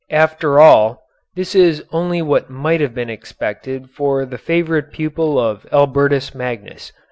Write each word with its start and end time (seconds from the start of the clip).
After 0.09 0.59
all, 0.59 1.03
this 1.35 1.53
is 1.53 1.83
only 1.91 2.23
what 2.23 2.49
might 2.49 2.81
have 2.81 2.95
been 2.95 3.11
expected 3.11 3.87
of 3.99 4.29
the 4.31 4.39
favorite 4.39 4.89
pupil 4.91 5.37
of 5.39 5.67
Albertus 5.71 6.33
Magnus. 6.33 6.91